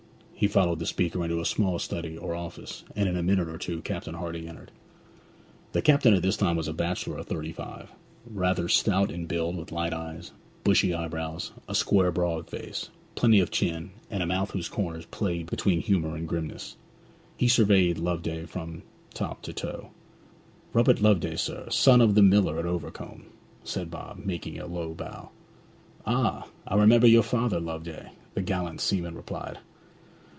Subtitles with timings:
[0.41, 3.59] He followed the speaker into a small study or office, and in a minute or
[3.59, 4.71] two Captain Hardy entered.
[5.73, 7.91] The captain at this time was a bachelor of thirty five,
[8.25, 10.31] rather stout in build, with light eyes,
[10.63, 15.45] bushy eyebrows, a square broad face, plenty of chin, and a mouth whose corners played
[15.47, 16.75] between humour and grimness.
[17.37, 18.81] He surveyed Loveday from
[19.13, 19.91] top to toe.
[20.73, 23.25] 'Robert Loveday, sir, son of the miller at Overcombe,'
[23.63, 25.29] said Bob, making a low bow.
[26.07, 26.47] 'Ah!
[26.65, 29.59] I remember your father, Loveday,' the gallant seaman replied.